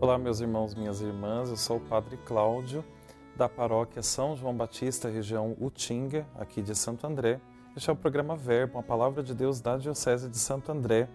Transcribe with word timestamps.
Olá, 0.00 0.16
meus 0.16 0.38
irmãos, 0.38 0.76
minhas 0.76 1.00
irmãs. 1.00 1.50
Eu 1.50 1.56
sou 1.56 1.78
o 1.78 1.80
Padre 1.80 2.16
Cláudio, 2.18 2.84
da 3.36 3.48
paróquia 3.48 4.00
São 4.00 4.36
João 4.36 4.54
Batista, 4.54 5.08
região 5.08 5.56
Utinga, 5.60 6.24
aqui 6.36 6.62
de 6.62 6.72
Santo 6.76 7.04
André. 7.04 7.40
Este 7.76 7.90
é 7.90 7.92
o 7.92 7.96
programa 7.96 8.36
Verbo, 8.36 8.78
a 8.78 8.82
palavra 8.82 9.24
de 9.24 9.34
Deus 9.34 9.60
da 9.60 9.76
Diocese 9.76 10.28
de 10.28 10.38
Santo 10.38 10.70
André. 10.70 11.08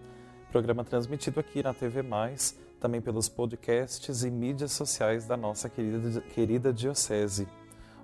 Programa 0.52 0.84
transmitido 0.84 1.40
aqui 1.40 1.62
na 1.62 1.72
TV 1.72 2.02
Mais, 2.02 2.60
também 2.78 3.00
pelos 3.00 3.26
podcasts 3.26 4.22
e 4.22 4.30
mídias 4.30 4.72
sociais 4.72 5.26
da 5.26 5.34
nossa 5.34 5.70
querida, 5.70 6.20
querida 6.20 6.70
Diocese. 6.70 7.48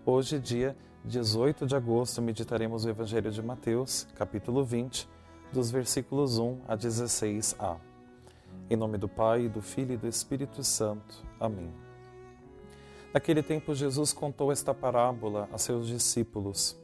Hoje, 0.06 0.38
dia 0.38 0.74
18 1.04 1.66
de 1.66 1.76
agosto, 1.76 2.22
meditaremos 2.22 2.86
o 2.86 2.88
Evangelho 2.88 3.30
de 3.30 3.42
Mateus, 3.42 4.08
capítulo 4.14 4.64
20, 4.64 5.06
dos 5.52 5.70
versículos 5.70 6.38
1 6.38 6.62
a 6.66 6.74
16a. 6.74 7.89
Em 8.70 8.76
nome 8.76 8.96
do 8.98 9.08
Pai, 9.08 9.48
do 9.48 9.60
Filho 9.60 9.94
e 9.94 9.96
do 9.96 10.06
Espírito 10.06 10.62
Santo. 10.62 11.24
Amém. 11.40 11.74
Naquele 13.12 13.42
tempo, 13.42 13.74
Jesus 13.74 14.12
contou 14.12 14.52
esta 14.52 14.72
parábola 14.72 15.48
a 15.52 15.58
seus 15.58 15.88
discípulos. 15.88 16.80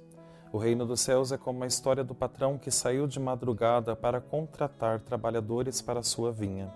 O 0.52 0.58
reino 0.58 0.84
dos 0.84 1.00
céus 1.00 1.30
é 1.30 1.38
como 1.38 1.62
a 1.62 1.66
história 1.68 2.02
do 2.02 2.12
patrão 2.12 2.58
que 2.58 2.72
saiu 2.72 3.06
de 3.06 3.20
madrugada 3.20 3.94
para 3.94 4.20
contratar 4.20 4.98
trabalhadores 4.98 5.80
para 5.80 6.02
sua 6.02 6.32
vinha. 6.32 6.74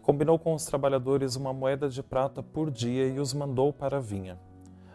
Combinou 0.00 0.38
com 0.38 0.54
os 0.54 0.64
trabalhadores 0.64 1.34
uma 1.34 1.52
moeda 1.52 1.88
de 1.88 2.00
prata 2.00 2.40
por 2.40 2.70
dia 2.70 3.08
e 3.08 3.18
os 3.18 3.34
mandou 3.34 3.72
para 3.72 3.96
a 3.96 4.00
vinha. 4.00 4.38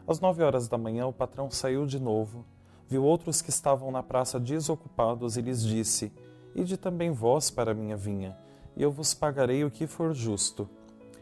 Às 0.08 0.22
nove 0.22 0.44
horas 0.44 0.70
da 0.70 0.78
manhã, 0.78 1.08
o 1.08 1.14
patrão 1.14 1.52
saiu 1.52 1.86
de 1.86 2.00
novo, 2.00 2.46
viu 2.88 3.04
outros 3.04 3.42
que 3.42 3.50
estavam 3.50 3.92
na 3.92 4.02
praça 4.02 4.40
desocupados 4.40 5.36
e 5.36 5.42
lhes 5.42 5.62
disse: 5.62 6.14
Ide 6.56 6.78
também 6.78 7.12
vós 7.12 7.52
para 7.52 7.72
a 7.72 7.76
minha 7.76 7.98
vinha 7.98 8.46
e 8.76 8.84
eu 8.84 8.92
vos 8.92 9.14
pagarei 9.14 9.64
o 9.64 9.72
que 9.72 9.88
for 9.88 10.14
justo. 10.14 10.70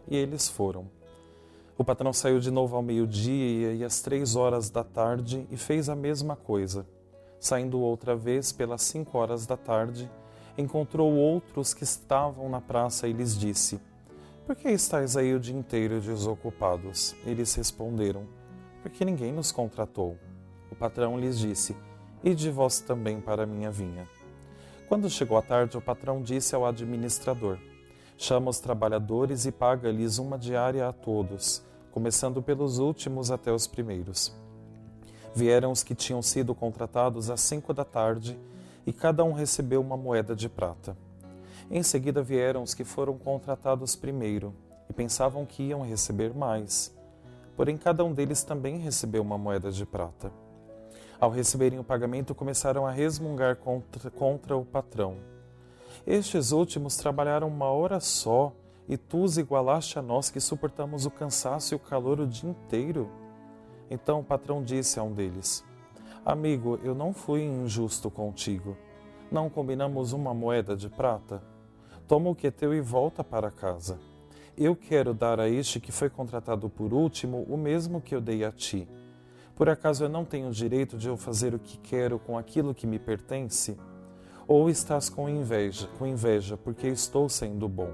E 0.07 0.15
eles 0.15 0.49
foram. 0.49 0.89
O 1.77 1.83
patrão 1.83 2.13
saiu 2.13 2.39
de 2.39 2.51
novo 2.51 2.75
ao 2.75 2.81
meio-dia 2.81 3.73
e 3.73 3.83
às 3.83 4.01
três 4.01 4.35
horas 4.35 4.69
da 4.69 4.83
tarde 4.83 5.47
e 5.49 5.57
fez 5.57 5.89
a 5.89 5.95
mesma 5.95 6.35
coisa. 6.35 6.85
Saindo 7.39 7.79
outra 7.79 8.15
vez 8.15 8.51
pelas 8.51 8.83
cinco 8.83 9.17
horas 9.17 9.45
da 9.45 9.57
tarde, 9.57 10.09
encontrou 10.57 11.11
outros 11.13 11.73
que 11.73 11.83
estavam 11.83 12.47
na 12.47 12.61
praça 12.61 13.07
e 13.07 13.13
lhes 13.13 13.37
disse: 13.37 13.81
Por 14.45 14.55
que 14.55 14.69
estáis 14.69 15.17
aí 15.17 15.33
o 15.33 15.39
dia 15.39 15.55
inteiro 15.55 15.99
desocupados? 15.99 17.15
Eles 17.25 17.53
responderam: 17.55 18.27
Porque 18.81 19.03
ninguém 19.03 19.33
nos 19.33 19.51
contratou. 19.51 20.17
O 20.71 20.75
patrão 20.75 21.19
lhes 21.19 21.39
disse: 21.39 21.75
Ide 22.23 22.49
vós 22.49 22.79
também 22.79 23.19
para 23.19 23.43
a 23.43 23.47
minha 23.47 23.71
vinha. 23.71 24.07
Quando 24.87 25.09
chegou 25.09 25.37
a 25.37 25.41
tarde, 25.41 25.77
o 25.77 25.81
patrão 25.81 26.21
disse 26.21 26.53
ao 26.55 26.65
administrador: 26.65 27.57
Chama 28.17 28.49
os 28.49 28.59
trabalhadores 28.59 29.45
e 29.45 29.51
paga-lhes 29.51 30.17
uma 30.17 30.37
diária 30.37 30.87
a 30.87 30.93
todos, 30.93 31.63
começando 31.91 32.41
pelos 32.41 32.79
últimos 32.79 33.31
até 33.31 33.51
os 33.51 33.65
primeiros. 33.65 34.35
Vieram 35.33 35.71
os 35.71 35.83
que 35.83 35.95
tinham 35.95 36.21
sido 36.21 36.53
contratados 36.53 37.29
às 37.29 37.41
cinco 37.41 37.73
da 37.73 37.83
tarde 37.83 38.37
e 38.85 38.93
cada 38.93 39.23
um 39.23 39.33
recebeu 39.33 39.81
uma 39.81 39.97
moeda 39.97 40.35
de 40.35 40.47
prata. 40.47 40.95
Em 41.71 41.81
seguida 41.81 42.21
vieram 42.21 42.61
os 42.61 42.73
que 42.73 42.83
foram 42.83 43.17
contratados 43.17 43.95
primeiro 43.95 44.53
e 44.89 44.93
pensavam 44.93 45.45
que 45.45 45.63
iam 45.63 45.81
receber 45.81 46.33
mais. 46.35 46.93
Porém, 47.55 47.77
cada 47.77 48.03
um 48.03 48.13
deles 48.13 48.43
também 48.43 48.77
recebeu 48.77 49.21
uma 49.21 49.37
moeda 49.37 49.71
de 49.71 49.85
prata. 49.85 50.31
Ao 51.19 51.29
receberem 51.29 51.79
o 51.79 51.83
pagamento, 51.83 52.35
começaram 52.35 52.85
a 52.85 52.91
resmungar 52.91 53.55
contra, 53.57 54.09
contra 54.11 54.57
o 54.57 54.65
patrão. 54.65 55.17
Estes 56.05 56.51
últimos 56.51 56.97
trabalharam 56.97 57.47
uma 57.47 57.67
hora 57.67 57.99
só, 57.99 58.51
e 58.87 58.97
tu 58.97 59.23
os 59.23 59.37
igualaste 59.37 59.97
a 59.97 60.01
nós 60.01 60.29
que 60.29 60.39
suportamos 60.39 61.05
o 61.05 61.11
cansaço 61.11 61.73
e 61.73 61.77
o 61.77 61.79
calor 61.79 62.19
o 62.19 62.27
dia 62.27 62.49
inteiro? 62.49 63.09
Então 63.89 64.19
o 64.19 64.23
patrão 64.23 64.61
disse 64.61 64.99
a 64.99 65.03
um 65.03 65.13
deles: 65.13 65.63
Amigo, 66.25 66.79
eu 66.83 66.93
não 66.93 67.13
fui 67.13 67.43
injusto 67.43 68.09
contigo. 68.11 68.75
Não 69.31 69.49
combinamos 69.49 70.13
uma 70.13 70.33
moeda 70.33 70.75
de 70.75 70.89
prata? 70.89 71.41
Toma 72.07 72.29
o 72.29 72.35
que 72.35 72.47
é 72.47 72.51
teu 72.51 72.73
e 72.73 72.81
volta 72.81 73.23
para 73.23 73.49
casa. 73.49 73.99
Eu 74.57 74.75
quero 74.75 75.13
dar 75.13 75.39
a 75.39 75.49
este 75.49 75.79
que 75.79 75.91
foi 75.91 76.09
contratado 76.09 76.69
por 76.69 76.93
último 76.93 77.43
o 77.49 77.57
mesmo 77.57 78.01
que 78.01 78.13
eu 78.13 78.21
dei 78.21 78.43
a 78.43 78.51
ti. 78.51 78.87
Por 79.55 79.69
acaso 79.69 80.03
eu 80.03 80.09
não 80.09 80.25
tenho 80.25 80.47
o 80.47 80.51
direito 80.51 80.97
de 80.97 81.07
eu 81.07 81.15
fazer 81.15 81.53
o 81.53 81.59
que 81.59 81.77
quero 81.77 82.17
com 82.17 82.37
aquilo 82.37 82.73
que 82.73 82.87
me 82.87 82.97
pertence? 82.97 83.77
Ou 84.47 84.67
estás 84.67 85.09
com 85.09 85.29
inveja, 85.29 85.87
com 85.99 86.07
inveja, 86.07 86.57
porque 86.57 86.87
estou 86.87 87.29
sendo 87.29 87.69
bom? 87.69 87.91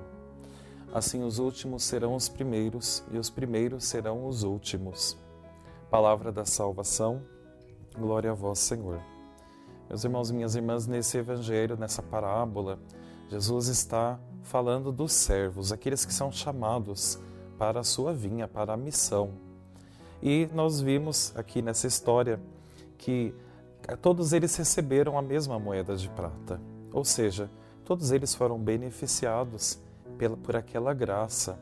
Assim 0.94 1.22
os 1.22 1.38
últimos 1.38 1.84
serão 1.84 2.16
os 2.16 2.30
primeiros 2.30 3.04
e 3.12 3.18
os 3.18 3.30
primeiros 3.30 3.84
serão 3.84 4.26
os 4.26 4.44
últimos. 4.44 5.18
Palavra 5.92 6.32
da 6.32 6.46
salvação. 6.46 7.22
Glória 7.98 8.32
a 8.32 8.34
vós, 8.34 8.60
Senhor. 8.60 9.02
Meus 9.90 10.04
irmãos 10.04 10.30
e 10.30 10.34
minhas 10.34 10.56
irmãs, 10.56 10.88
nesse 10.88 11.18
evangelho, 11.18 11.76
nessa 11.76 12.02
parábola, 12.02 12.80
Jesus 13.28 13.68
está 13.68 14.18
falando 14.44 14.92
dos 14.92 15.12
servos, 15.12 15.72
aqueles 15.72 16.06
que 16.06 16.14
são 16.14 16.32
chamados 16.32 17.20
para 17.58 17.82
a 17.82 17.84
sua 17.84 18.14
vinha, 18.14 18.48
para 18.48 18.74
a 18.74 18.78
missão 18.78 19.49
e 20.22 20.50
nós 20.54 20.82
vimos 20.82 21.34
aqui 21.36 21.62
nessa 21.62 21.88
história 21.88 22.40
que 22.98 23.34
todos 24.02 24.34
eles 24.34 24.56
receberam 24.56 25.18
a 25.18 25.22
mesma 25.22 25.58
moeda 25.58 25.96
de 25.96 26.10
prata, 26.10 26.60
ou 26.92 27.06
seja, 27.06 27.50
todos 27.86 28.12
eles 28.12 28.36
foram 28.36 28.60
beneficiados 28.60 29.80
pela, 30.18 30.36
por 30.36 30.56
aquela 30.56 30.94
graça. 30.94 31.58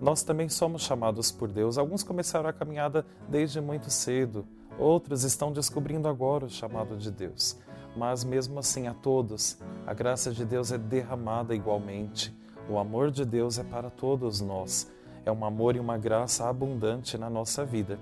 Nós 0.00 0.22
também 0.22 0.48
somos 0.48 0.82
chamados 0.82 1.30
por 1.30 1.48
Deus. 1.48 1.76
Alguns 1.76 2.02
começaram 2.02 2.48
a 2.48 2.52
caminhada 2.52 3.04
desde 3.28 3.60
muito 3.60 3.90
cedo, 3.90 4.46
outros 4.78 5.24
estão 5.24 5.52
descobrindo 5.52 6.08
agora 6.08 6.46
o 6.46 6.50
chamado 6.50 6.96
de 6.96 7.10
Deus. 7.10 7.58
Mas 7.96 8.22
mesmo 8.22 8.58
assim, 8.58 8.86
a 8.86 8.94
todos, 8.94 9.58
a 9.86 9.92
graça 9.92 10.30
de 10.30 10.44
Deus 10.44 10.70
é 10.70 10.78
derramada 10.78 11.54
igualmente. 11.54 12.34
O 12.68 12.78
amor 12.78 13.10
de 13.10 13.24
Deus 13.24 13.58
é 13.58 13.64
para 13.64 13.90
todos 13.90 14.40
nós 14.40 14.90
é 15.24 15.32
um 15.32 15.44
amor 15.44 15.76
e 15.76 15.80
uma 15.80 15.98
graça 15.98 16.48
abundante 16.48 17.18
na 17.18 17.28
nossa 17.28 17.64
vida. 17.64 17.98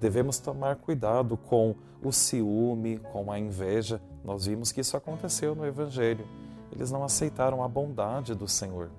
Devemos 0.00 0.38
tomar 0.38 0.76
cuidado 0.76 1.36
com 1.36 1.74
o 2.02 2.12
ciúme, 2.12 2.98
com 3.12 3.30
a 3.30 3.38
inveja. 3.38 4.00
Nós 4.24 4.46
vimos 4.46 4.72
que 4.72 4.80
isso 4.80 4.96
aconteceu 4.96 5.54
no 5.54 5.64
Evangelho. 5.64 6.26
Eles 6.72 6.90
não 6.90 7.04
aceitaram 7.04 7.62
a 7.62 7.68
bondade 7.68 8.34
do 8.34 8.48
Senhor. 8.48 8.90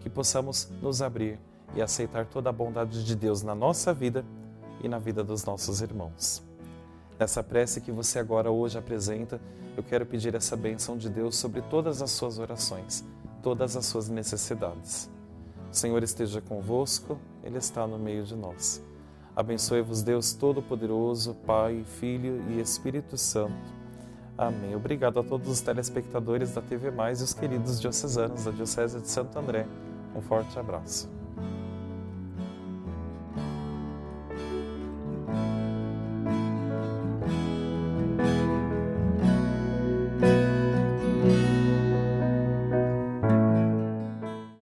Que 0.00 0.08
possamos 0.08 0.70
nos 0.80 1.02
abrir 1.02 1.38
e 1.74 1.82
aceitar 1.82 2.26
toda 2.26 2.48
a 2.48 2.52
bondade 2.52 3.04
de 3.04 3.14
Deus 3.14 3.42
na 3.42 3.54
nossa 3.54 3.92
vida 3.92 4.24
e 4.82 4.88
na 4.88 4.98
vida 4.98 5.22
dos 5.22 5.44
nossos 5.44 5.80
irmãos. 5.80 6.42
Nessa 7.18 7.42
prece 7.42 7.80
que 7.80 7.90
você 7.90 8.18
agora 8.18 8.50
hoje 8.50 8.78
apresenta, 8.78 9.40
eu 9.76 9.82
quero 9.82 10.06
pedir 10.06 10.34
essa 10.34 10.56
bênção 10.56 10.96
de 10.96 11.08
Deus 11.08 11.36
sobre 11.36 11.62
todas 11.62 12.00
as 12.00 12.10
suas 12.10 12.38
orações, 12.38 13.04
todas 13.42 13.76
as 13.76 13.86
suas 13.86 14.08
necessidades. 14.08 15.10
O 15.70 15.74
Senhor 15.74 16.02
esteja 16.02 16.40
convosco, 16.40 17.18
Ele 17.42 17.58
está 17.58 17.86
no 17.86 17.98
meio 17.98 18.24
de 18.24 18.34
nós. 18.34 18.82
Abençoe-vos, 19.34 20.02
Deus 20.02 20.32
Todo-Poderoso, 20.32 21.34
Pai, 21.46 21.84
Filho 21.98 22.42
e 22.50 22.60
Espírito 22.60 23.18
Santo. 23.18 23.52
Amém. 24.38 24.74
Obrigado 24.74 25.20
a 25.20 25.22
todos 25.22 25.48
os 25.48 25.60
telespectadores 25.60 26.52
da 26.54 26.62
TV 26.62 26.90
Mais 26.90 27.20
e 27.20 27.24
os 27.24 27.34
queridos 27.34 27.80
diocesanos 27.80 28.44
da 28.44 28.50
Diocese 28.50 29.00
de 29.00 29.08
Santo 29.08 29.38
André. 29.38 29.66
Um 30.14 30.20
forte 30.20 30.58
abraço. 30.58 31.08